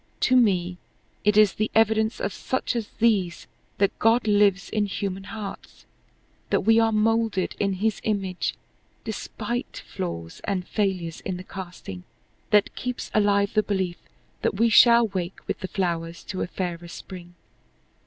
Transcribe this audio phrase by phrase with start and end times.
[0.21, 0.79] To me
[1.23, 3.45] it is the evidence of such as these
[3.77, 5.85] that God lives in human hearts
[6.49, 8.55] that we are molded in his image
[9.03, 12.03] despite flaws and failures in the casting
[12.49, 13.97] that keeps alive the belief
[14.41, 17.35] that we shall wake with the flowers to a fairer spring.